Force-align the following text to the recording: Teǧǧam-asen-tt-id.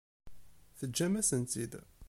Teǧǧam-asen-tt-id. 0.77 1.73